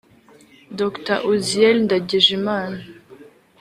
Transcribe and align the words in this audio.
Dr 0.79 1.17
Uzziel 1.31 1.77
Ndagijimana 1.85 2.79